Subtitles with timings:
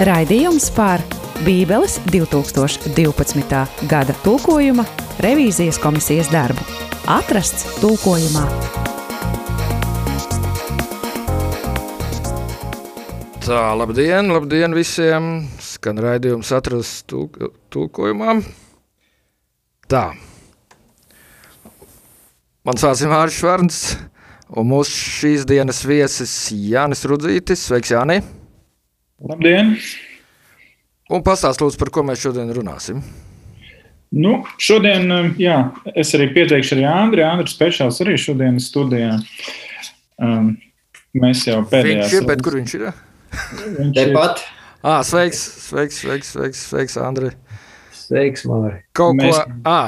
[0.00, 1.02] Raidījums par
[1.44, 3.58] Bībeles 2012.
[3.90, 4.86] gada tulkojuma
[5.20, 6.64] revīzijas komisijas darbu.
[7.12, 8.46] Atrasts tulkojumā.
[13.44, 15.30] Tā, labdien, labdien visiem!
[15.60, 17.36] Skan raidījums atrasts tulk
[17.68, 18.40] tulkojumā.
[19.92, 20.06] Tā.
[22.64, 23.86] Mans vārds ir Mārcis Švarns,
[24.56, 27.68] un mūsu šīs dienas viesis Jānis Rudzītis.
[27.68, 28.22] Sveiks, Jāni!
[29.22, 29.76] Labdien!
[31.12, 33.02] Un pastāst lūdzu, par ko mēs šodien runāsim.
[34.12, 35.06] Nu, šodien,
[35.40, 35.56] jā,
[35.96, 37.24] es arī pieteikšu arī Andriu.
[37.28, 39.12] Andris Pešāls arī šodien ir studijā.
[40.20, 40.50] Um,
[41.16, 42.02] mēs jau pēdējā.
[42.02, 42.88] Viņš ir, bet kur viņš ir?
[43.78, 44.42] Viņš ir Tepat.
[44.82, 47.30] Ā, sveiks, sveiks, sveiks, sveiks, sveiks Andri.
[47.96, 48.82] Sveiks, Māri.
[48.98, 49.78] Kaut Mēs- ko, ā,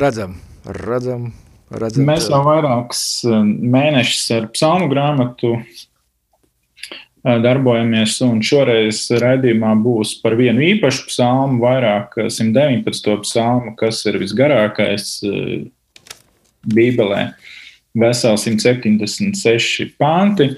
[0.00, 1.28] redzam, redzam,
[1.70, 2.08] redzam.
[2.08, 5.58] Mēs jau vairākus um, mēnešus ar psalmu grāmatu
[7.42, 13.16] darbojamies, un šoreiz raidījumā būs par vienu īpašu psalmu, vairāk uh, 119.
[13.24, 15.18] psalmu, kas ir visgarākais
[16.66, 17.28] Bībelē.
[17.96, 20.50] Veseli 176 panti,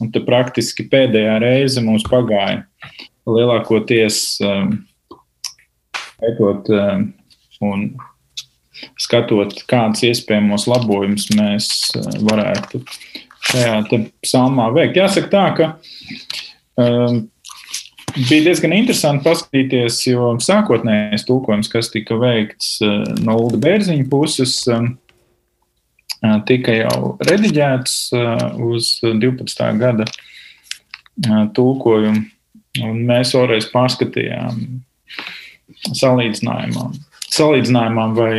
[0.00, 2.62] un te praktiski pēdējā reize mums pagāja
[3.28, 4.38] lielākoties
[6.20, 6.70] pētot
[7.60, 7.84] un
[9.00, 11.68] skatot, kādas iespējamos labojumus mēs
[12.24, 12.80] varētu
[13.50, 14.98] šajā psalmā veikt.
[15.00, 15.68] Jāsaka tā, ka
[16.80, 17.22] um,
[18.16, 24.56] bija diezgan interesanti paskatīties, jo sākotnējais tulkojums, kas tika veikts uh, no Ulda Bērziņa puses,
[24.72, 24.92] um,
[26.22, 29.66] uh, tika jau rediģēts uh, uz 12.
[29.80, 32.24] gada uh, tulkojumu,
[32.86, 34.62] un mēs vēlreiz pārskatījām
[35.96, 36.96] salīdzinājumam,
[37.30, 38.32] salīdzinājumam vai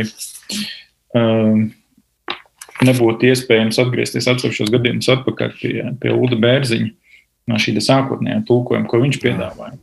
[1.18, 1.70] um,
[2.88, 6.90] nebūtu iespējams atgriezties atsevišķos gadījumus atpakaļ pie, pie Uda Bērziņa
[7.50, 9.78] no šī sākotnējā tulkojuma, ko viņš piedāvāja.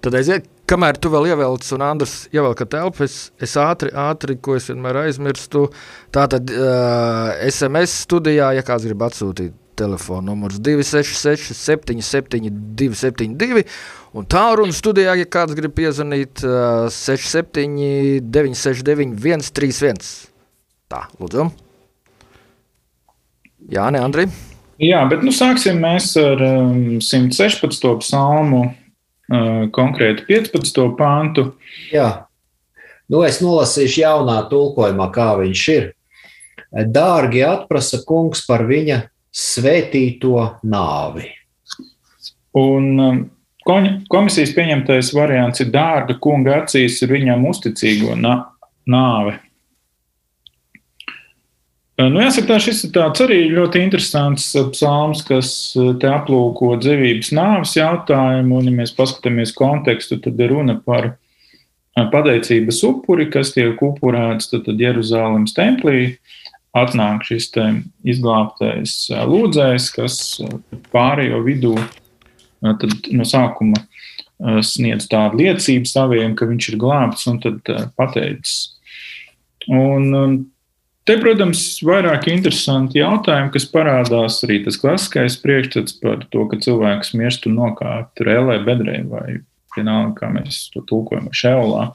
[0.00, 4.54] Tad aiziet, kamēr tu vēl ievelc, un Andris ievelk telpu, es, es ātri, ātri, ko
[4.56, 5.66] es vienmēr aizmirstu.
[6.14, 13.64] Tātad uh, SMS studijā, ja kāds grib atsūtīt telefonu numurs 266 77 272,
[14.16, 20.00] un tālruni studijā, ja kāds grib piezvanīt uh, 67 969 131.
[20.90, 21.46] Tā, lūdzu.
[23.70, 24.26] Jā, ne, Andri?
[24.80, 27.86] Jā, bet nu, sāksim mēs ar um, 116.
[28.00, 30.82] psalmu, uh, konkrēti 15.
[30.98, 31.50] pantu.
[31.92, 32.10] Jā.
[33.10, 35.90] Nu, es nolasīšu jaunā tulkojumā, kā viņš ir.
[36.70, 39.02] Dārgi atprasa kungs par viņa
[39.34, 40.36] svētīto
[40.70, 41.26] nāvi.
[42.58, 43.20] Un um,
[44.10, 48.44] komisijas pieņemtais variants ir dārga kunga acīs ir viņam uzticīgo nā-
[48.88, 49.38] nāve.
[52.00, 55.50] Nu, jāsaka, tā, šis ir tāds arī ļoti interesants psalms, kas
[56.00, 58.56] te aplūko dzīvības nāves jautājumu.
[58.56, 61.10] Un, ja mēs paskatāmies kontekstu, tad ir runa par
[61.98, 66.14] pateicības upuri, kas tiek upurēts tad, tad Jeruzalemes templī.
[66.72, 67.50] Atnāk šis
[68.06, 70.20] izglābtais lūdzējs, kas
[70.94, 71.99] pārējo vidū uh,
[72.60, 73.80] tad no sākuma
[74.64, 77.66] sniedz tādu liecību saviem, ka viņš ir glābts un tad
[77.98, 78.54] pateicis.
[79.68, 80.38] Un, um,
[81.08, 87.14] Te, protams, vairāk interesanti jautājumi, kas parādās arī tas klasiskais priekšstats par to, ka cilvēks
[87.18, 89.40] mirst un nokāpt rēlē, bedrē vai
[89.74, 91.88] vienalga, kā mēs to tulkojam, šeolā,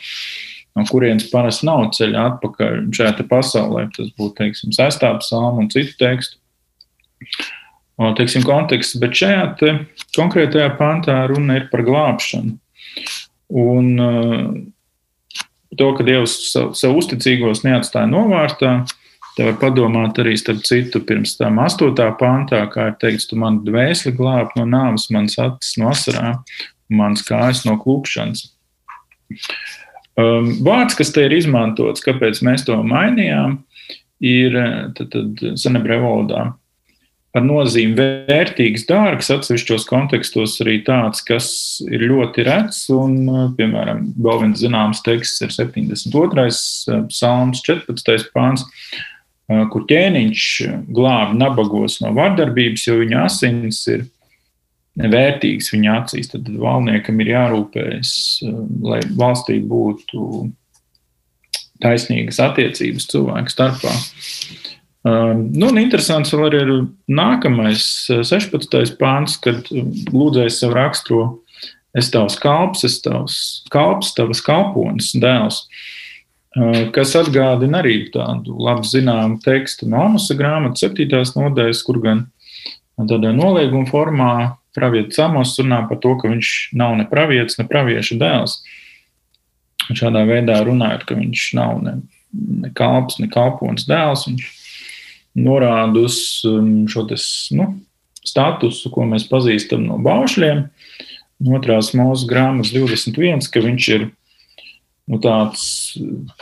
[0.76, 3.86] no kurienes parasti nav ceļa atpakaļ šajā pasaulē.
[3.96, 6.42] Tas būtu, teiksim, sestā psalma un citu tekstu.
[7.96, 9.74] Teiksim, konteksts, bet šajā te
[10.18, 12.58] konkrētajā pantā runa ir par glābšanu.
[13.56, 14.50] Un uh,
[15.80, 18.82] to, ka Dievs savu, savu uzticīgos neatstāja novārtā,
[19.36, 23.60] Te var padomāt arī, starp citu, pirms tam astotā pantā, kā ir teikts, tu man
[23.68, 26.38] dvēseli glāb no nāves, mans acis no asarām,
[26.88, 28.46] mans kājas no klūpšanas.
[30.16, 33.58] Um, vārds, kas te ir izmantots, kāpēc mēs to mainījām,
[34.24, 34.56] ir
[35.60, 36.54] senebrē valodā
[37.36, 41.50] ar nozīmi vērtīgs, dārgs, atsevišķos kontekstos arī tāds, kas
[41.88, 42.86] ir ļoti rets.
[42.96, 43.18] Un,
[43.58, 46.48] piemēram, vēl viens zināms teksts ir 72.
[47.12, 48.32] psalms, 14.
[48.36, 48.66] pāns,
[49.72, 50.50] kur ķēniņš
[50.96, 54.08] glābi nabagos no vardarbības, jo viņa asins ir
[54.96, 56.32] vērtīgas viņa acīs.
[56.32, 58.14] Tad valniekam ir jārūpējas,
[58.86, 60.48] lai valstī būtu
[61.84, 63.92] taisnīgas attiecības cilvēku starpā.
[65.06, 66.70] Nu, un interesants vēl ir
[67.14, 68.96] nākamais, 16.
[68.98, 71.28] pāns, kad lūdzējs sev raksturo:
[71.96, 73.36] Es tavs kalps, es tavs
[73.72, 75.62] kalps, tavs kalponis, dēls.
[76.96, 81.06] Kas atgādina arī tādu labi zināmu tekstu no Amusa grāmatas, 7.
[81.38, 82.26] nodaļas, kur gan
[82.98, 84.34] tādā nolieguma formā
[84.76, 88.58] pravietis Amos runā par to, ka viņš nav ne pravietis, ne pravieša dēls.
[89.92, 91.98] Šādā veidā runājot, ka viņš nav ne,
[92.34, 94.26] ne kalps, ne kalponis dēls.
[94.32, 94.65] Viņš
[95.36, 96.18] norāda uz
[96.48, 97.74] um, šo tes, nu,
[98.26, 100.66] statusu, ko mēs pazīstam no baušļiem.
[101.56, 104.06] Otrās mūža grāmatas 21, ka viņš ir
[105.12, 105.66] nu, tāds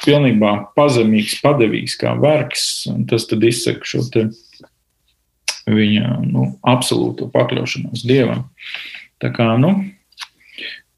[0.05, 2.85] pilnībā pazemīgs, padevīgs kā vergs.
[3.09, 4.05] Tas izsaka šo
[5.69, 8.45] viņa nu, absolūto pakļaušanos dievam.
[9.23, 9.75] Tā kā nu,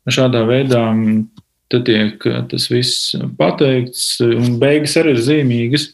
[0.09, 0.83] šādā veidā
[1.85, 2.21] tiek
[2.51, 5.89] tas viss pateikts, un beigas arī ir zīmīgas.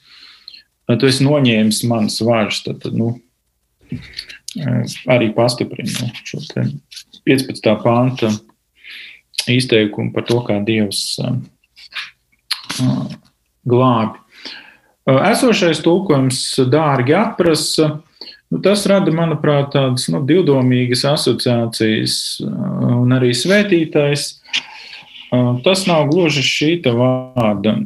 [0.89, 3.13] Tu esi noņēmis manas vārdas, tad, nu,
[5.11, 6.41] arī pastiprina šo
[7.27, 7.69] 15.
[7.83, 8.31] panta
[9.51, 11.19] izteikumu par to, kā Dievs
[13.67, 14.19] glābi.
[15.11, 16.41] Esošais tulkojums
[16.71, 17.93] dārgi atprasa
[18.51, 24.25] Nu, tas rada, manuprāt, tādas nu, divdomīgas asociācijas, uh, un arī svētītais.
[25.31, 27.77] Uh, tas nav gluži šī vārda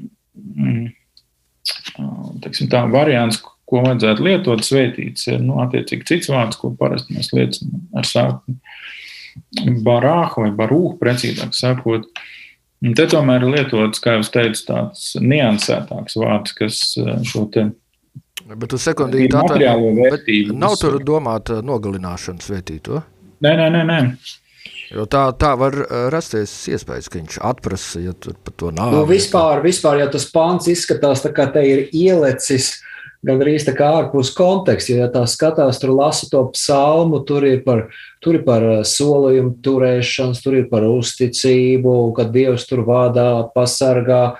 [2.45, 4.63] teiksim, tā, variants, ko vajadzētu lietot.
[4.65, 8.59] Svētīts ir nu, attiecīgi cits vārds, ko parasti mēs lietojam ar sākni
[9.83, 12.07] barāhu vai barūhu, precīzāk sakot.
[12.85, 16.83] Un te tomēr ir lietots, kā jau teicu, tāds niansētāks vārds, kas
[17.25, 17.69] šo te
[18.45, 20.53] Bet uz sekundīti tā materiālo vērtību.
[20.61, 22.99] Nav tur domāta nogalināšana svētīto?
[23.41, 23.85] Nē, nē, nē.
[23.89, 23.99] nē.
[24.93, 25.75] Jo tā, tā var
[26.13, 28.93] rasties iespējas, ka viņš atprasa, ja tur par to nav.
[28.93, 32.75] Nu, vispār, vispār, ja tas pāns izskatās tā kā te ir ielecis
[33.25, 37.45] gan arī tā kā ārpus konteksta, jo, ja tā skatās, tur lasa to psalmu, tur
[37.47, 37.87] ir par,
[38.21, 44.37] tur ir par solījumu turēšanas, tur ir par uzticību, kad Dievs tur vādā, pasargā,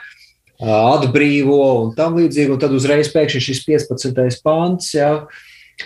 [0.62, 2.54] atbrīvo un tam līdzīgi.
[2.54, 4.42] Un tad uzreiz pēkšņi šis 15.
[4.46, 4.94] pāns.
[4.96, 5.26] Ja.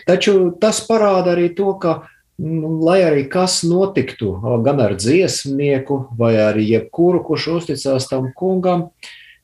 [0.06, 2.02] Taču tas parāda arī to, ka,
[2.40, 4.32] lai arī kas notiktu,
[4.64, 8.90] gan ar dziesmnieku, vai arī jebkuru, kurš uzticās tam kungam,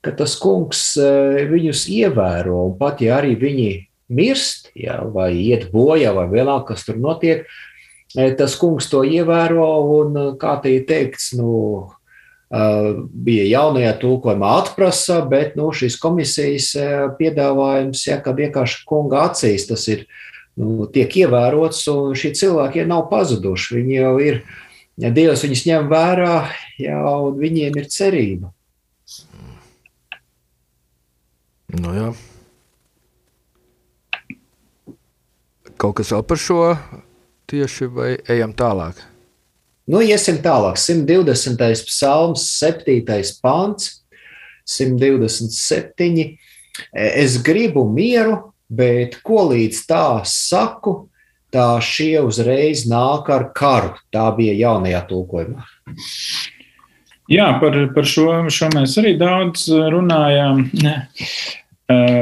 [0.00, 0.94] ka tas kungs
[1.50, 2.70] viņus ievēro.
[2.70, 3.70] Un pat ja arī viņi
[4.08, 7.44] mirst, ja, vai iet bojā, vai vienalga, kas tur notiek,
[8.14, 9.68] tas kungs to ievēro.
[9.98, 11.90] Un, kā te ir teikts, nu,
[12.48, 16.70] bija jaunajā tulkojumā atprasa, bet nu, šīs komisijas
[17.18, 20.06] piedāvājums, ja, ka vienkārši kunga acīs tas ir,
[20.60, 23.78] nu, tiek ievērots, un šie cilvēki nav pazuduši.
[23.80, 24.40] Viņi jau ir,
[25.00, 26.36] ja Dievs viņus ņem vērā,
[26.80, 28.52] jau viņiem ir cerība.
[31.76, 32.08] Nu, jā.
[35.76, 36.60] Kaut kas vēl par šo
[37.50, 39.02] tieši vai ejam tālāk?
[39.86, 40.80] Nu, iesim tālāk.
[40.80, 41.84] 120.
[41.86, 43.04] psalms, 7.
[43.44, 43.90] pāns,
[44.66, 46.32] 127.
[46.96, 50.96] Es gribu mieru, bet ko līdz tā saku,
[51.54, 53.94] tā šie uzreiz nāk ar karu.
[54.12, 55.66] Tā bija jaunajā tulkojumā.
[57.30, 60.66] Jā, par, par šo, šo mēs arī daudz runājām.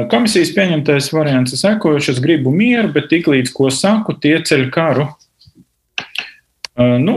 [0.09, 5.07] Komisijas pieņemtais variants ir sekojošs: es gribu mieru, bet tiklīdz ko saku, tie ceļ karu.
[7.01, 7.15] Nu,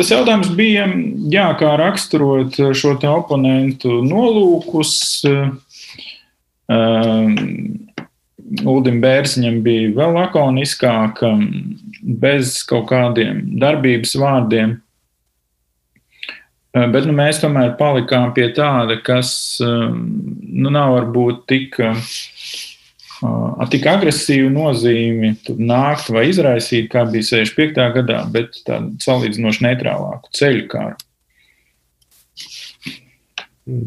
[0.00, 0.86] Tas jautājums bija,
[1.28, 4.94] jā, kā raksturot šo oponentu nolūkus.
[6.70, 7.34] Um,
[8.66, 11.20] Uldim Bērziņam bija vēl lakoniskāk,
[12.02, 14.72] bez kaut kādiem darbības vārdiem.
[16.70, 21.78] Bet nu, mēs tomēr palikām pie tāda, kas nu, nav varbūt tik
[23.70, 27.80] tik agresīvu nozīmi nākt vai izraisīt, kā bija 65.
[27.98, 30.96] gadā, bet tādu salīdzinoši neitrālāku ceļu kāru.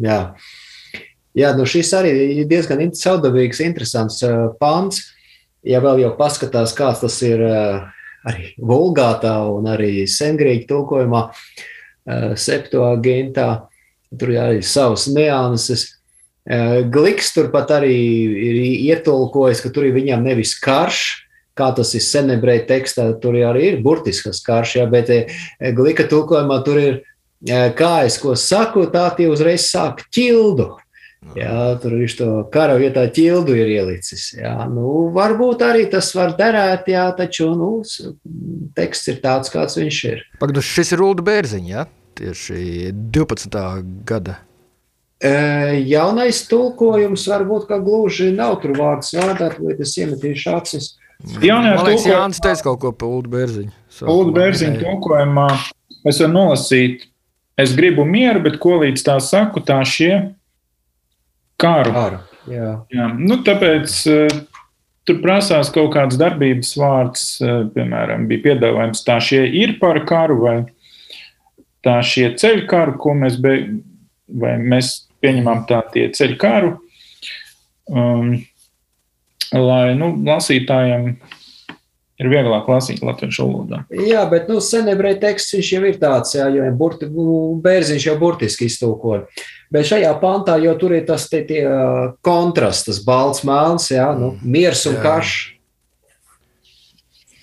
[0.04, 0.20] Jā.
[1.34, 4.22] Jā, nu šis arī ir diezgan caudavīgs, interesants
[4.60, 5.02] pants.
[5.66, 11.22] Ja vēl jau paskatās, kāds tas ir arī vulgātā un arī sengrīgi tulkojumā,
[12.36, 13.48] septuagintā,
[14.20, 15.88] tur ir arī savas nianses.
[16.44, 17.96] Gliks turpat arī
[18.36, 18.60] ir
[18.92, 21.02] ietolkojis, ka tur ir viņam nevis karš,
[21.56, 25.10] kā tas ir senebreju tekstā, tur arī ir burtiskas karš, jā, bet
[25.78, 27.02] Glika tulkojumā tur ir,
[27.48, 30.74] kā es ko saku, tā tie uzreiz sāk ķildu.
[31.38, 34.30] Jā, tur viņš to kara vietā ķildu ir ielicis.
[34.38, 37.72] Jā, nu, varbūt arī tas var derēt, jā, taču nu,
[38.78, 40.24] teksts ir tāds, kāds viņš ir.
[40.42, 41.86] Pagaidu, šis ir Ulda Bērziņa, jā?
[42.14, 43.84] tieši 12.
[44.06, 44.38] gada
[45.88, 50.90] Jaunais tulkojums varbūt gluži nav tur vārds vārdā, vai tas iemetīšu acis.
[51.40, 53.72] Jaunajā tulkojumā Jānis teica kaut ko par Ulu Bērziņu.
[54.12, 55.48] Ulu Bērziņu tulkojumā
[56.12, 57.06] es varu nolasīt,
[57.56, 60.12] es gribu mieru, bet ko līdz tā saku, tā šie
[61.62, 61.94] karu.
[61.96, 62.20] karu
[62.50, 62.70] jā.
[62.94, 63.10] Jā.
[63.18, 63.96] Nu, tāpēc
[65.08, 67.26] tur prasās kaut kāds darbības vārds,
[67.76, 70.58] piemēram, bija piedāvājums tā šie ir par karu vai
[71.84, 73.58] tā šie ceļu karu, ko mēs, be,
[74.32, 76.74] mēs pieņemam tā tie ceļu karu.
[77.92, 78.38] Um,
[79.54, 81.18] lai nu, lasītājiem
[82.22, 83.82] ir vieglāk lasīt latviešu valodā.
[83.94, 88.70] Jā, bet nu, senebreja teksts jau ir tāds, jā, jo burti, nu, bērziņš jau burtiski
[88.70, 89.26] iztulkoja.
[89.74, 91.64] Bet šajā pantā jau tur ir tas te, tie
[92.26, 94.54] kontrasts, tas balts melns, jā, nu, mm.
[94.56, 95.04] miers un jā.
[95.08, 95.36] karš.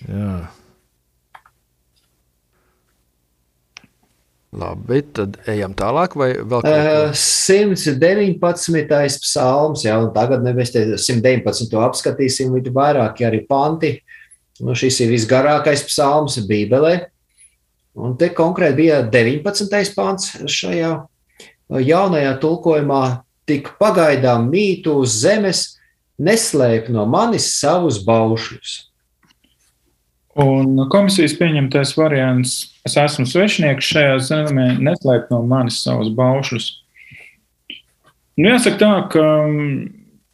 [0.07, 0.31] Jā.
[4.51, 7.21] Labi, tad ejam tālāk, vai vēl kaut kas
[7.55, 7.93] tāds?
[7.95, 9.21] 119.
[9.23, 11.71] psalms, jau tagad nevis 119.
[11.79, 13.93] apskatīsim, ir vairāki arī panti.
[14.61, 17.07] Nu, šis ir visgarākais psalms Bībelē.
[17.97, 19.95] Un te konkrēti bija 19.
[19.97, 20.93] pāns šajā
[21.81, 23.03] jaunajā tulkojumā.
[23.49, 25.63] Tik pagaidām mītu uz zemes,
[26.21, 28.75] neslēp no manis savus baušļus.
[30.39, 32.53] Un komisijas pieņemtais variants,
[32.87, 36.69] es esmu svešinieks šajā zemē, neslēp no manis savus baušļus.
[38.39, 39.25] Nu, jāsaka tā, ka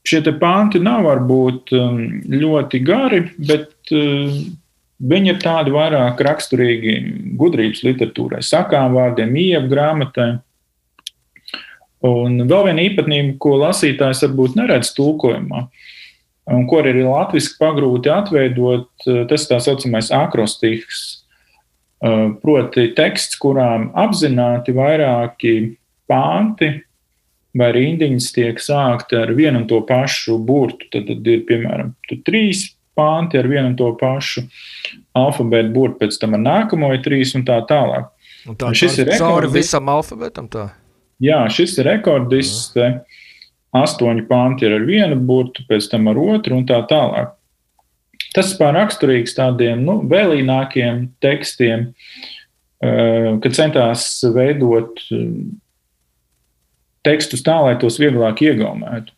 [0.07, 1.99] Šie panti nav varbūt um,
[2.31, 4.37] ļoti gari, bet uh,
[5.03, 6.93] viņi ir tādi vairāk raksturīgi
[7.39, 10.29] gudrības literatūrai, sakām vārdiem, ievu grāmatai.
[12.07, 15.65] Un vēl viena īpatnība, ko lasītājs varbūt neredz tulkojumā,
[16.55, 21.05] un ko arī latviešu pagrūti atveidot, uh, tas tā saucamais akrostiks,
[21.99, 25.57] uh, proti teksts, kurām apzināti vairāki
[26.07, 26.77] panti
[27.57, 30.89] vai rindiņas tiek sākta ar vienu un to pašu burtu.
[30.93, 31.93] Tad, tad ir piemēram
[32.25, 34.43] trīs panti ar vienu un to pašu
[35.17, 38.09] alfabētu burtu, pēc tam ar nākamo ir trīs un tā tālāk.
[38.47, 40.49] Un tā un šis ir cauri visam alfabētam.
[40.51, 40.69] Tā.
[41.23, 42.77] Jā, šis ir rekordists.
[43.77, 47.33] Astoņi panti ir ar vienu burtu, pēc tam ar otru un tā tālāk.
[48.33, 51.87] Tas ir raksturīgs tādiem nu, vēlīnākiem tekstiem,
[52.81, 55.01] eh, kad centās veidot
[57.05, 59.13] tekstus tā, lai tos vieglāk iegaumētu.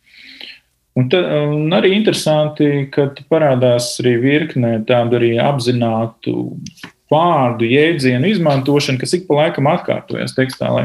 [0.99, 6.33] Un, ta, un arī interesanti, ka parādās arī virkne tādu arī apzinātu
[7.09, 10.71] vārdu, jēdzienu izmantošanu, kas ik pa laikam atkārtojas tekstā.
[10.73, 10.83] Lai,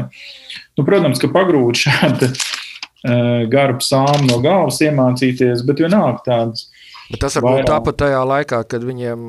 [0.77, 6.69] nu, protams, ka pagrūti šādu uh, garu psalmu no galvas iemācīties, bet vienalga tādas.
[7.11, 7.69] Bet tas varbūt vairāk...
[7.69, 9.25] tāpat tajā laikā, kad viņiem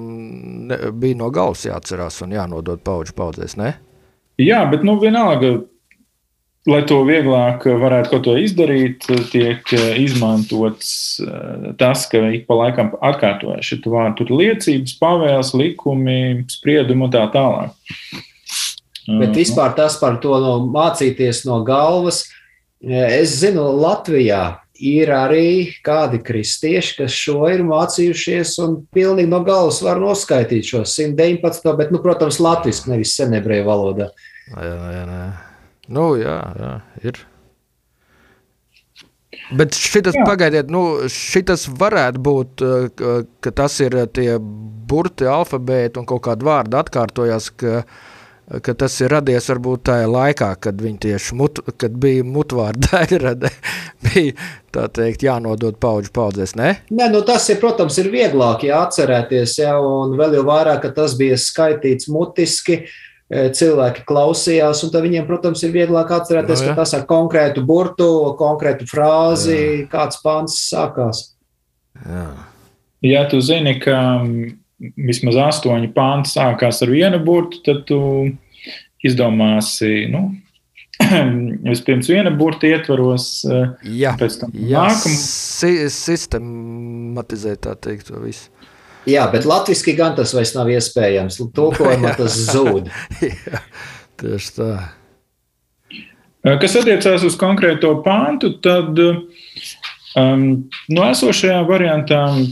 [0.71, 3.75] ne, bija no galvas jāatcerās un jānodod paudžu paudzēs, ne?
[4.41, 5.59] Jā, bet nu vienalga
[6.67, 10.91] lai to vieglāk varētu kaut ko izdarīt, tiek izmantots
[11.23, 14.19] eh, tas, ka ik pa laikam atkārtojas šī vārdu.
[14.21, 16.19] Tur liecības, pavēles, likumi,
[16.51, 17.75] spriedumi un tā tālāk.
[19.07, 22.25] Bet eh, vispār tas par to no mācīties no galvas.
[22.83, 29.41] Eh, es zinu, Latvijā ir arī kādi kristieši, kas šo ir mācījušies un pilnīgi no
[29.47, 34.11] galvas var noskaidrot šo 119, bet, nu, protams, latviešu, nevis senebreju valodā.
[34.53, 35.27] Jā, jā, jā.
[35.93, 36.75] Nu, jā, jā,
[37.07, 37.23] ir.
[39.55, 42.67] Bet šis pagaidiet, nu, šis varētu būt,
[42.99, 43.15] ka,
[43.45, 47.85] ka tas ir tie burti, alfabēti un kaut kāda vārda atkārtojas, ka,
[48.65, 53.53] ka tas ir radies varbūt tajā laikā, kad viņi tieši mut, kad bija mutvārda daļrade,
[54.09, 54.35] bija
[54.75, 56.73] tā teikt jānodod paudžu paudzēs, ne?
[56.91, 61.15] Nē, nu tas ir, protams, ir vieglāk jāatcerēties, jā, un vēl jau vairāk, ka tas
[61.19, 66.75] bija skaitīts mutiski, uh, cilvēki klausījās, un viņiem, protams, ir vieglāk atcerēties, no, nu, ja.
[66.77, 69.89] ka tas ar konkrētu burtu, konkrētu frāzi, jā.
[69.91, 71.25] kāds pāns sākās.
[72.07, 72.29] Jā.
[73.05, 73.99] Ja tu zini, ka
[74.79, 78.01] vismaz astoņi pānti sākās ar vienu burtu, tad tu
[79.07, 80.29] izdomāsi, nu,
[81.71, 83.63] vispirms viena burta ietvaros, e,
[84.01, 85.19] jā, pēc tam nākamu.
[85.21, 88.51] Si sistematizēt tā teikt to visu.
[89.07, 91.39] Jā, bet latviešu gan tas vairs nav iespējams.
[91.55, 92.91] Tulkojumā tas zūd.
[93.23, 93.63] Jā,
[94.21, 94.71] tieši tā.
[96.47, 100.45] Kas attiecās uz konkrēto pāntu, tad um,
[100.95, 102.45] no esošajām variantām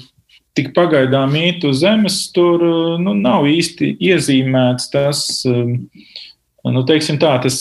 [0.54, 2.62] tik pagaidām mīt uz zemes, tur
[3.02, 5.76] nu, nav īsti iezīmēts tas, um,
[6.66, 7.60] nu, teiksim tā, tas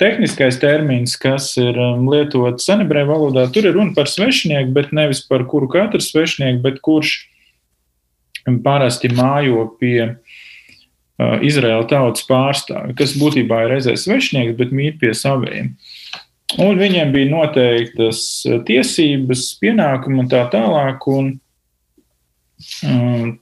[0.00, 3.46] tehniskais termins, kas ir lietots senebrē valodā.
[3.52, 7.16] Tur ir runa par svešinieku, bet nevis par kuru katru svešinieku, bet kurš
[8.64, 15.14] parasti mājo pie uh, Izraēla tautas pārstāvja, kas būtībā ir reizē svešinieks, bet mīt pie
[15.16, 15.74] saviem.
[16.58, 18.24] Un viņiem bija noteiktas
[18.66, 21.06] tiesības, pienākumi un tā tālāk.
[21.12, 21.28] Un,
[22.88, 23.36] um,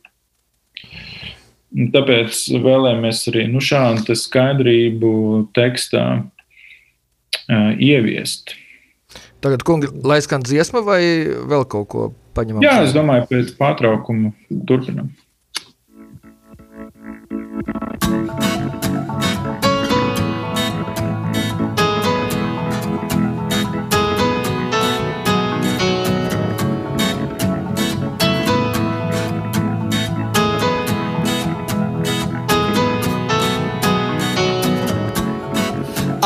[1.94, 5.12] tāpēc vēlēmies arī nu, šādu skaidrību
[5.56, 8.52] tekstā uh, ieviest.
[9.40, 11.00] Tagad, kungi, lai skan dziesma vai
[11.48, 12.64] vēl kaut ko paņemam?
[12.64, 14.34] Jā, es domāju, pēc pārtraukuma
[14.68, 15.10] turpinam.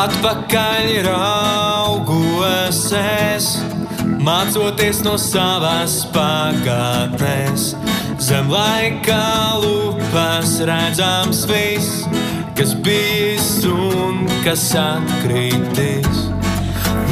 [0.03, 2.81] Atpakaļ raugos
[4.23, 7.73] mācoties no savas pagātnes.
[8.23, 12.05] Zem laika lupas redzams viss,
[12.59, 16.23] kas bijis un kas atkritis.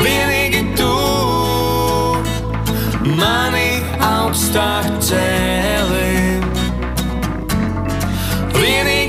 [0.01, 0.93] Vienīgi tu
[3.19, 6.39] mani augstāk cēlī.
[8.55, 9.00] Vienīgi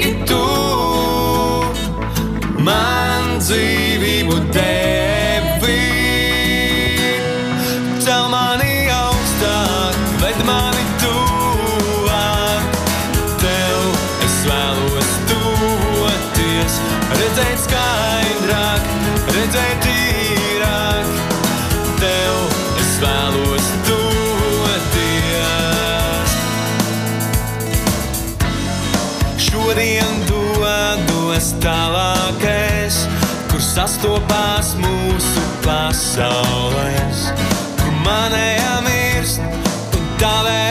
[33.72, 37.24] sastopās mūsu pasaules,
[37.80, 39.40] kur manējā mirst
[39.96, 40.71] un tavējā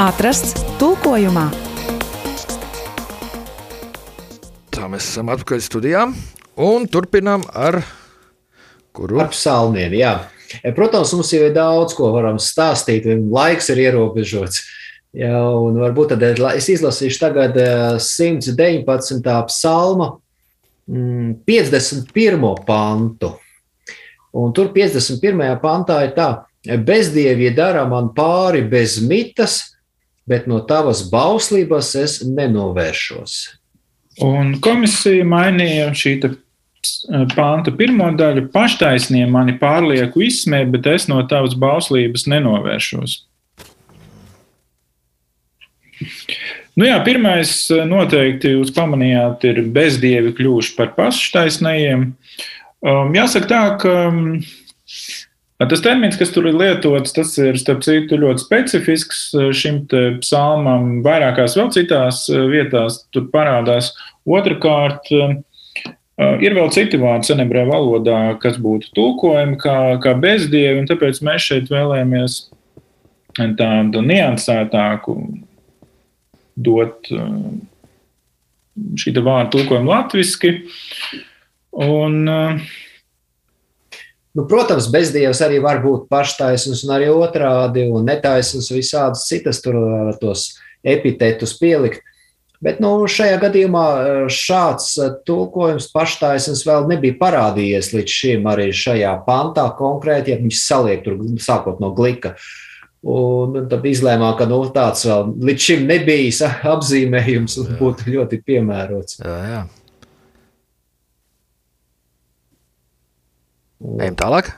[0.00, 1.42] Atrasts tulkojumā.
[4.72, 6.06] Tā mēs esam atpakaļ studijā
[6.56, 7.82] un turpinām ar
[8.96, 9.18] kuru?
[9.20, 10.14] Ar psalmiem, jā.
[10.72, 14.62] Protams, mums jau ir daudz ko varam stāstīt, un laiks ir ierobežots.
[15.20, 19.20] Jā, un varbūt tad eh, es izlasīšu tagad eh, 119.
[19.50, 20.14] psalma
[20.88, 22.46] mm, 51.
[22.64, 23.34] pantu.
[24.32, 25.44] Un tur 51.
[25.60, 26.30] pantā ir tā,
[26.88, 29.58] bezdievie dara man pāri bez mitas,
[30.30, 33.40] bet no tavas bauslības es nenovēršos.
[34.24, 36.36] Un komisija mainīja šī eh,
[37.34, 38.48] panta pirmo daļu.
[38.54, 43.16] Paštaisnie mani pārlieku izsmē, bet es no tavas bauslības nenovēršos.
[46.78, 52.10] Nu jā, pirmais eh, noteikti jūs pamanījāt, ir bezdievi kļuvuši par paštaisnējiem.
[52.80, 54.20] Um, jāsaka tā, ka um,
[55.68, 59.20] tas termins, kas tur ir lietots, tas ir starp citu ļoti specifisks
[59.56, 59.82] šim
[60.22, 61.02] psalmam.
[61.04, 63.90] Vairākās vēl citās vietās tur parādās.
[64.24, 71.20] Otrakārt, ir vēl citi vārdi senebrē valodā, kas būtu tulkojami kā, kā bezdievi, un tāpēc
[71.28, 72.40] mēs šeit vēlējāmies
[73.60, 75.16] tādu niansētāku
[76.60, 77.12] dot
[79.00, 80.54] šī vārda tulkojumu latviski.
[81.80, 82.70] Un, uh,
[84.34, 89.78] Nu, protams, bezdievs arī var būt paštaisns un arī otrādi, un netaisns visādas citas tur
[89.80, 90.52] uh, tos
[90.86, 92.04] epitetus pielikt.
[92.62, 98.68] Bet nu, šajā gadījumā uh, šāds uh, tulkojums paštaisns vēl nebija parādījies līdz šim arī
[98.76, 102.36] šajā pantā konkrēti, ja viņš saliek tur sākot no glika.
[103.00, 106.44] Un tad izlēmām, ka nu, tāds vēl līdz šim nebijis
[106.76, 109.22] apzīmējums būtu ļoti piemērots.
[109.24, 109.66] Jā, jā.
[113.80, 114.50] Ejam tālāk.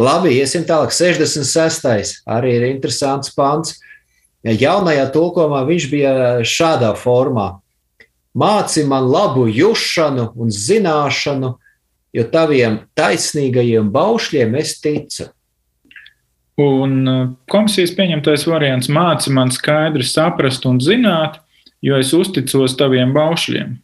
[0.00, 0.92] Labi, iesim tālāk.
[0.92, 2.22] 66.
[2.28, 3.76] arī ir interesants pants.
[4.46, 6.12] Jaunajā tulkojumā viņš bija
[6.46, 7.56] šādā formā.
[8.36, 11.54] Māci man labu jušanu un zināšanu,
[12.12, 15.30] jo taviem taisnīgajiem baušļiem es ticu.
[16.56, 21.36] un uh, komisijas pieņemtais variants māci man skaidri saprast un zināt,
[21.84, 23.74] jo es uzticos taviem baušļiem.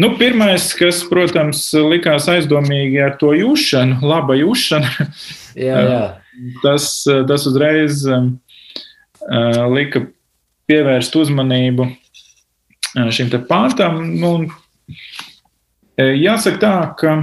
[0.00, 5.08] Nu, pirmais, kas, protams, likās aizdomīgi ar to jūšanu, laba jūšana,
[5.66, 6.04] Jā, jā.
[6.62, 6.86] tas,
[7.28, 8.30] tas uzreiz um,
[9.26, 10.06] uh, lika
[10.70, 13.98] pievērst uzmanību uh, šim te pāntam.
[14.22, 17.18] Nu, uh, jāsaka tā, ka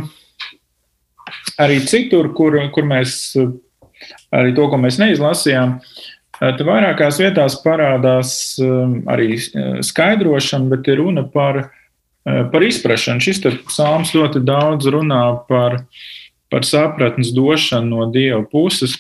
[1.64, 3.56] arī citur, kur, kur mēs, uh,
[4.38, 11.02] arī to, ko mēs neizlasījām, uh, vairākās vietās parādās um, arī uh, skaidrošana, bet ir
[11.02, 11.77] runa par, uh,
[12.52, 13.24] par izpratšanu.
[13.24, 15.80] Šis psalms ļoti daudz runā par,
[16.52, 18.98] par sapratnes došanu no Dieva puses.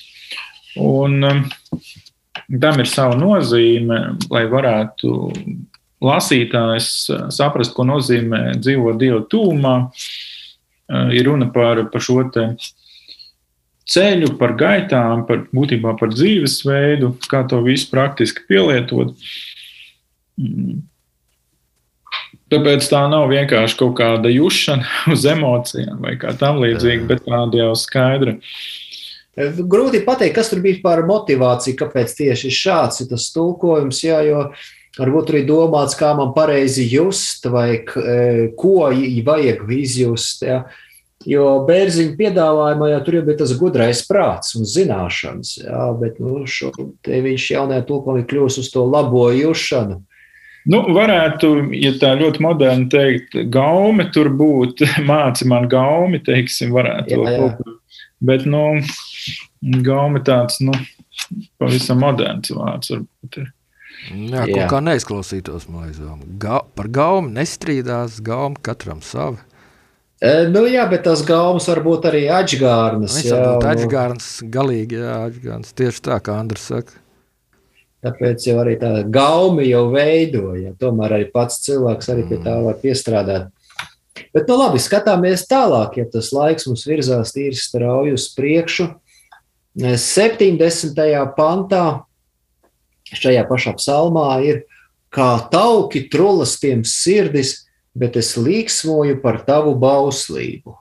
[0.78, 1.44] Un um,
[2.62, 4.00] tam ir sava nozīme,
[4.32, 5.13] lai varētu
[6.06, 9.78] lasītājs uh, saprast, ko nozīmē dzīvot Dieva tūmā.
[10.88, 12.22] Ir runa par, par šo
[13.92, 19.12] ceļu, par gaitām, par būtībā par dzīvesveidu, kā to visu praktiski pielietot.
[22.48, 27.64] Tāpēc tā nav vienkārši kaut kāda jušana uz emocijām vai kā tam līdzīga, bet tāda
[27.66, 28.38] jau skaidra.
[29.38, 34.00] Grūti pateikt, kas tur bija par motivāciju, kāpēc tieši šāds ir tas tulkojums.
[34.02, 34.48] Jā, jo
[34.98, 38.90] varbūt arī domāts, kā man pareizi just, vai e, ko
[39.28, 40.42] vajag izjust.
[40.48, 40.64] Jā.
[41.28, 46.46] Jo bērziņa piedāvājumā jau tur jau bija tas gudrais prāts un zināšanas, jā, bet nu,
[46.48, 46.70] šo,
[47.04, 50.00] viņš jaunajā tulkojumā ir kļūst uz to labo jušanu.
[50.67, 57.15] Nu, varētu, ja tā ļoti moderni teikt, gaume tur būt, māci man gaumi, teiksim, varētu
[57.15, 57.75] Jā, to jā.
[58.27, 58.63] Bet, nu,
[59.86, 60.73] gaume tāds, nu,
[61.62, 63.53] pavisam moderns vārds varbūt ir.
[64.08, 64.45] Jā, Jā.
[64.53, 66.27] kaut kā neizklausītos, man liekas.
[66.41, 69.41] Ga par gaumu nestrīdās, gauma katram sava.
[70.21, 73.17] E, Nu, jā, bet tas gaumas var būt arī atžgārnas.
[73.17, 75.75] Viņš jā, var būt nu, atžgārns, galīgi, jā, atžgārns.
[75.77, 76.97] Tieši tā, kā Andris saka.
[78.06, 80.76] Tāpēc jau arī tā gaumi jau veidoja.
[80.78, 83.50] Tomēr arī pats cilvēks arī pie tā var piestrādāt.
[84.34, 88.90] Bet, nu, labi, skatāmies tālāk, ja tas laiks mums virzās tīri strauji uz priekšu.
[89.78, 90.98] 70.
[91.38, 91.84] pantā
[93.14, 94.64] šajā pašā psalmā ir
[95.14, 100.76] kā tauki trullastiem sirdis, bet es līksmoju par tavu bauslību.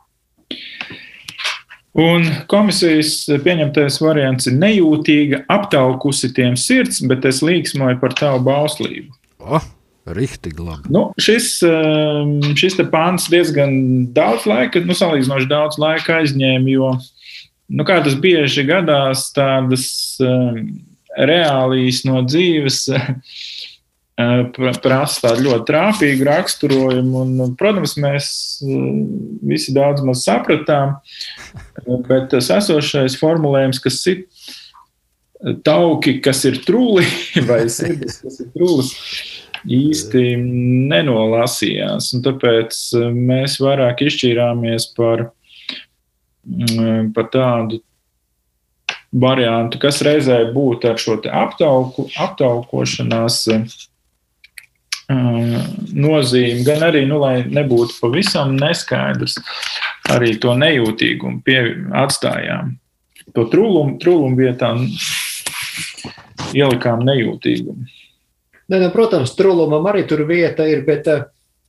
[1.96, 9.14] Un komisijas pieņemtais variants ir nejūtīga, aptaukusi tiem sirds, bet es līksmoju par tavu bauslību.
[9.40, 9.60] O,
[10.16, 10.92] rihtīgi labi.
[10.92, 16.92] Nu, šis, um, šis te pāns diezgan daudz laika, nu, salīdzinoši daudz laika aizņēma, jo,
[17.72, 19.88] nu, kā tas bieži gadās, tādas
[20.20, 20.60] um,
[21.16, 22.82] reālijas no dzīves
[24.16, 27.22] prasa tādu ļoti trāpīgu raksturojumu.
[27.22, 28.28] Un, protams, mēs
[28.64, 28.86] uh,
[29.44, 34.24] visi daudz maz sapratām, uh, bet tas esošais formulējums, kas ir
[35.66, 37.06] tauki, kas ir trūli,
[37.48, 38.92] vai sirdis, kas ir trūlis,
[39.66, 40.22] īsti
[40.92, 42.12] nenolasījās.
[42.16, 42.78] Un tāpēc
[43.12, 45.28] mēs vairāk izšķīrāmies par,
[46.46, 47.82] mm, par tādu
[49.16, 53.42] variantu, kas reizē būtu ar šo aptauku, aptaukošanās
[55.08, 59.38] nozīmi, gan arī, nu, lai nebūtu pavisam neskaidrs,
[60.10, 61.60] arī to nejūtīgumu pie,
[61.94, 62.74] atstājām.
[63.34, 64.72] To trūlumu, trūlumu vietā
[66.56, 67.86] ielikām nejūtīgumu.
[68.66, 71.06] Ne, ne, protams, trūlumam arī tur vieta ir, bet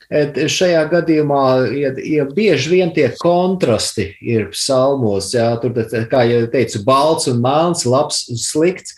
[0.08, 1.43] et šajā gadījumā
[1.76, 5.34] ja, ja bieži vien tie kontrasti ir psalmos.
[5.36, 5.76] Jā, tur,
[6.10, 8.95] kā jau teicu, balts un melns, labs un slikts.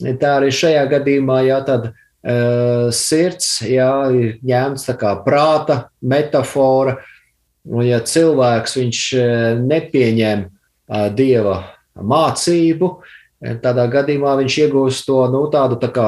[0.00, 6.98] Tā arī šajā gadījumā jā, tāda sirds, jā, ir ņemts tā kā prāta metāfora.
[7.68, 11.58] Un, ja cilvēks viņš eh, nepieņem uh, dieva
[11.92, 12.88] mācību,
[13.44, 16.06] eh, tādā gadījumā viņš iegūst to nu, tādu tā kā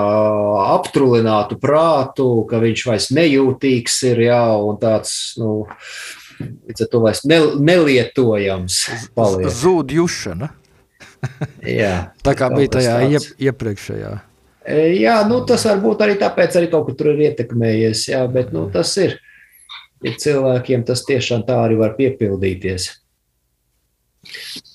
[0.79, 5.37] aptrulinātu prātu, ka viņš vairs nejūtīgs ir jā, un tāds.
[5.41, 5.63] Nu,
[6.43, 8.81] Līdz ar to vairs ne, nelietojams
[9.15, 9.53] paliek.
[9.55, 10.49] Zūd jušana.
[11.63, 14.17] Jā, Tā kā kaut bija tajā iep, iepriekšējā.
[14.67, 18.09] E, Jā, nu, tas var būt arī tāpēc, arī kaut kur tur ir ietekmējies.
[18.13, 19.19] Jā, bet nu, tas ir.
[20.03, 22.89] Ir cilvēkiem tas tiešām tā arī var piepildīties.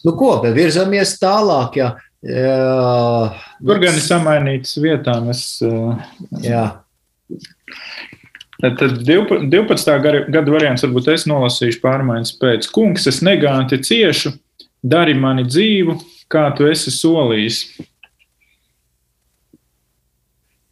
[0.06, 1.80] Nu, ko, bet virzamies tālāk.
[1.80, 1.94] Jā.
[2.28, 5.30] Jā, Tur gan ir samainītas vietām.
[5.30, 6.08] Es, eh,
[6.48, 6.64] jā.
[8.58, 10.00] Tad 12.
[10.02, 12.72] gada- gada variants varbūt es nolasīšu pārmaiņas pēc.
[12.74, 14.34] Kungs, es negānti ciešu,
[14.84, 17.80] dari mani dzīvu, kā tu esi solījis.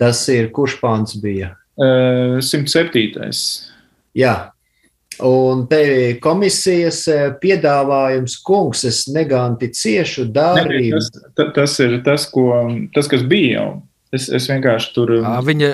[0.01, 1.53] Tas ir kurš pāns bija?
[1.79, 3.71] Eh, 107.
[4.15, 4.35] Jā.
[5.23, 5.79] Un te
[6.19, 10.99] komisijas eh, piedāvājums, kungs, es neganti ciešu, Nebija, darīju.
[10.99, 12.49] Tas, ta- tas ir tas, ko,
[12.95, 13.69] tas, kas bija jau.
[14.15, 15.13] Es, es vienkārši tur.
[15.23, 15.69] Ā, Viņa,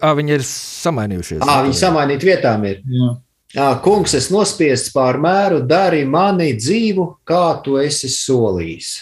[0.00, 1.44] ā, viņa ir samainījušies.
[1.44, 2.80] Ā, viņi samainīt vietām ir.
[2.88, 3.10] Jā.
[3.56, 8.94] Ā, kungs, es nospiests pār mēru, dari mani dzīvu, kā tu esi solījis.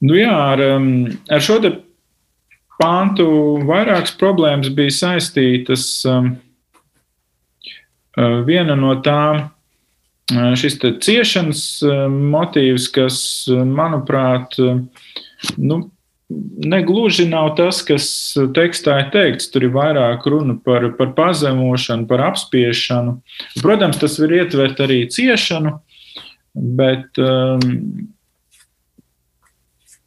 [0.00, 0.86] Nu jā, ar, um,
[1.28, 1.74] ar šo te
[2.80, 3.28] pāntu
[3.68, 5.86] vairākas problēmas bija saistītas.
[6.08, 6.34] Um,
[8.16, 14.80] uh, viena no tām uh, šis ciešanas uh, motīvs, kas, uh, manuprāt, uh,
[15.60, 15.82] nu,
[16.64, 18.06] negluži nav tas, kas
[18.54, 19.50] tekstā ir teikts.
[19.52, 23.18] Tur ir vairāk runa par, par pazemošanu, par apspiešanu.
[23.62, 25.74] Protams, tas var ietvert arī ciešanu,
[26.54, 28.08] bet um, um,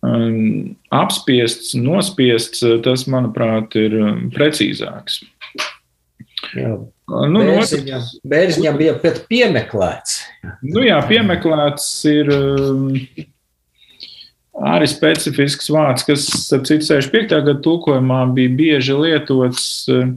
[0.04, 5.22] apspiests, nospiests, tas, manuprāt, ir um, precīzāks.
[6.54, 6.74] Jā.
[7.08, 10.22] Nu, no otras- Bērziņam, bija pat piemeklēts.
[10.64, 12.90] Nu, jā, piemeklēts ir um,
[14.74, 17.32] arī specifisks vārds, kas, ap citu, 65.
[17.48, 20.12] gada tulkojumā bija bieži lietots, uh,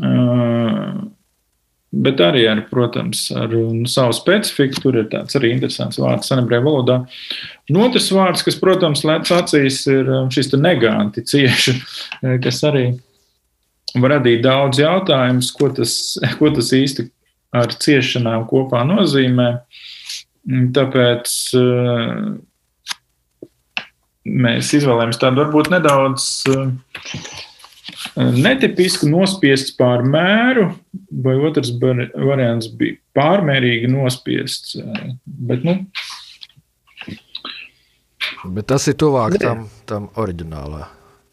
[0.00, 1.02] uh,
[1.92, 4.80] bet arī, ar, protams, ar nu, savu specifiku.
[4.80, 6.98] Tur ir tāds arī interesants vārds sanebrēju valodā.
[7.70, 11.76] Un otrs vārds, kas, protams, lec acīs, ir um, šis neganti cieši,
[12.24, 12.86] eh, kas arī
[14.00, 15.96] var radīt daudz jautājumus, ko tas,
[16.40, 17.08] ko tas īsti
[17.52, 19.50] ar ciešanām kopā nozīmē.
[20.74, 22.32] Tāpēc uh,
[24.24, 26.24] mēs izvēlējāmies tādu varbūt nedaudz
[28.16, 30.70] netipisku nospiests pār mēru,
[31.24, 34.76] vai otrs variants bija pārmērīgi nospiests.
[34.80, 35.78] uh, Bet, nu,
[38.52, 40.86] Bet tas ir tuvāk tam, tam oriģinālā.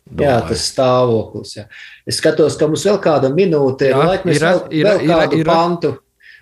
[0.09, 0.49] Jā, domāju.
[0.49, 1.55] tas stāvoklis.
[1.57, 1.63] Jā.
[2.09, 3.93] Es skatos, ka mums vēl kāda minūte ir.
[3.93, 5.49] Jā, ir, vēl, ir, vēl ir, kādu ir.
[5.49, 5.91] pantu.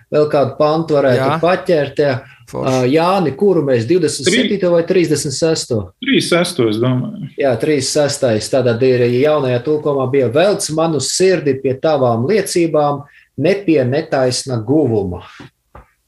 [0.08, 1.34] Vēl kādu pantu varētu Jā.
[1.42, 2.00] paķert.
[2.00, 2.14] Jā.
[2.48, 2.70] Forši.
[2.70, 4.70] Ā, Jāni, kuru mēs 27.
[4.72, 5.74] vai 36.
[6.04, 6.62] 3,6.
[6.70, 7.28] es domāju.
[7.36, 8.48] Jā, 36.
[8.54, 13.04] Tātad ir jaunajā tulkomā bija velc manu sirdi pie tavām liecībām,
[13.44, 15.20] ne pie netaisna guvuma.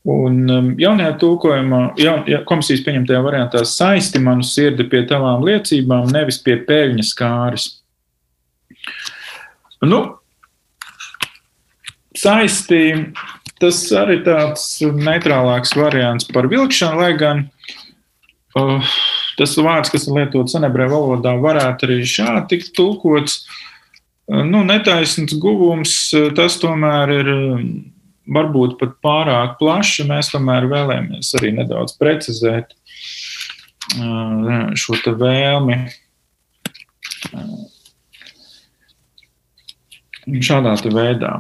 [0.08, 6.08] Un um, jaunajā tulkojumā, jaun, ja, komisijas pieņemtajā variantā, saisti manu sirdi pie tavām liecībām,
[6.14, 7.66] nevis pie peļņas kāris.
[9.84, 10.00] Nu,
[12.16, 12.80] saisti,
[13.60, 17.46] tas arī tāds neitrālāks variants par vilkšanu, lai gan
[18.58, 18.92] uh,
[19.38, 23.42] tas vārds, kas ir lietots senebrē valodā, varētu arī šādi tikt tulkots.
[23.44, 23.66] Uh,
[24.30, 27.62] Nu, netaisnīgs guvums, uh, tas tomēr ir um,
[28.30, 30.06] varbūt pat pārāk plaši.
[30.06, 32.76] Mēs tomēr vēlamies arī nedaudz precizēt
[33.98, 35.80] uh, šo vēlmi.
[40.26, 41.32] Uh, Šādā veidā.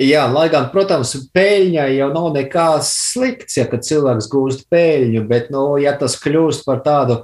[0.00, 5.50] Jā, lai gan, protams, peļņai jau nav nekas slikts, ja kad cilvēks gūst peļņu, bet,
[5.54, 7.22] nu, ja tas kļūst par tādu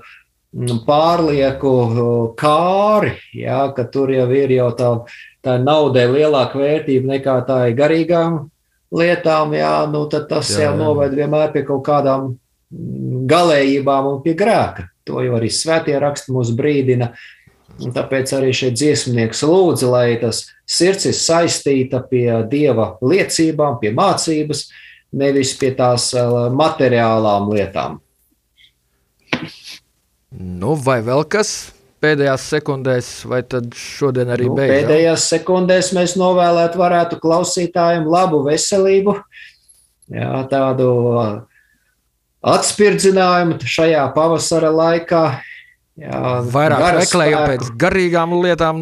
[0.55, 4.95] mm, pārlieku uh, kāri, jā, ka tur jau ir jau tā,
[5.45, 8.41] tā naudai lielāka vērtība nekā tā ir garīgām
[8.93, 12.33] lietām, jā, nu, tad tas Jā, jā, jau noved vienmēr pie kaut kādām
[13.29, 14.89] galējībām un pie grēka.
[15.09, 17.11] To jau arī svētie raksti mūs brīdina.
[17.81, 23.95] Un tāpēc arī šeit dziesmnieks lūdza, lai tas sirds ir saistīta pie dieva liecībām, pie
[23.97, 24.67] mācības,
[25.17, 28.01] nevis pie tās eh, materiālām lietām.
[30.33, 34.89] Nu, vai vēl kas pēdējās sekundēs, vai tad šodien arī Nu, beidzam?
[34.89, 39.17] pēdējās sekundēs mēs novēlētu varētu klausītājiem labu veselību,
[40.13, 40.89] jā, tādu
[42.43, 45.25] atspirdzinājumu šajā pavasara laikā.
[46.01, 48.79] Jā, Vairāk meklējam pēc garīgām lietām,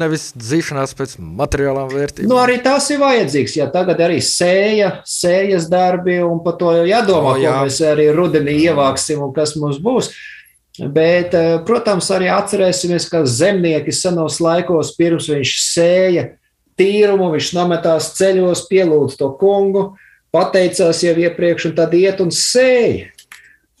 [0.00, 2.30] nevis dzīšanās pēc materiālām vērtībām.
[2.30, 3.58] Nu, arī tas ir vajadzīgs.
[3.58, 7.52] Ja tagad arī sēja, sējas darbi, un par to jādomā, O, jā.
[7.52, 10.08] ko mēs arī rudenī ievāksim un kas mums būs.
[10.80, 16.28] Bet, eh, protams, arī atcerēsimies, ka zemnieki senos laikos pirms viņš sēja
[16.80, 19.90] tīrumu, viņš nometās ceļos, pielūdza to kungu,
[20.34, 23.12] pateicās jau iepriekš, un tad iet un sēja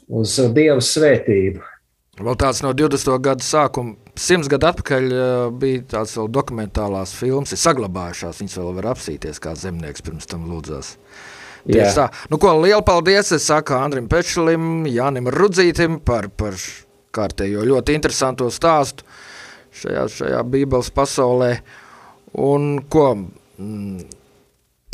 [0.06, 1.64] uz Dieva svētību.
[2.14, 3.08] Vēl tāds no 20.
[3.18, 8.38] gada sākuma, simts gadu atpakaļ uh, bija tāds vēl dokumentālās filmas, ir saglabājušās.
[8.38, 10.92] Viņas vēl var apsīties, kā zemnieks pirms tam lūdzās.
[11.64, 12.06] Tieši tā.
[12.30, 13.32] Nu, ko, lielu paldies!
[13.34, 16.54] Es saku Andrim Pečelim, Jānim Rudzītim par, par
[17.14, 19.06] kārtējo ļoti interesanto stāstu
[19.80, 21.56] šajā, šajā Bībeles pasaulē.
[22.44, 23.08] Un ko?
[23.58, 24.04] Mm,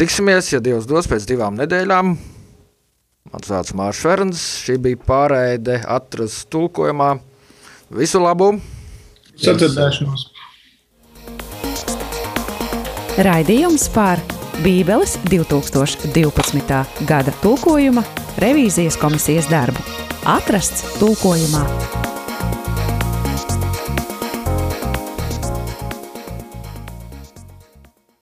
[0.01, 2.15] tiksimies, ja Dievs dos pēc divām nedēļām.
[3.31, 4.43] Mans vārds Mārcis Ferns.
[4.65, 7.15] Šī bija pārēde atrast tulkojumā.
[7.95, 8.53] Visu labu!
[9.41, 10.27] Sadzirdēšanos.
[13.21, 14.21] Raidījums par
[14.65, 16.83] Bībeles 2012.
[17.09, 18.05] gada tulkojuma
[18.41, 19.83] revīzijas komisijas darbu.
[20.29, 21.65] Atrasts tulkojumā